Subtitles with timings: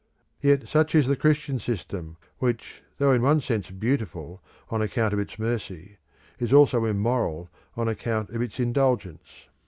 [0.41, 5.19] Yet such is the Christian system, which, though in one sense beautiful on account of
[5.19, 5.99] its mercy,
[6.39, 9.45] is also immoral on account of its indulgence.